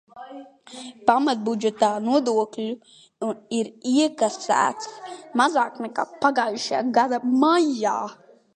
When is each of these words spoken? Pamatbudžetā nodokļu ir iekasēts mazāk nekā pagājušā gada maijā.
Pamatbudžetā 1.09 1.89
nodokļu 2.05 3.29
ir 3.59 3.69
iekasēts 3.91 4.89
mazāk 5.43 5.81
nekā 5.87 6.07
pagājušā 6.27 6.81
gada 6.99 7.21
maijā. 7.45 7.97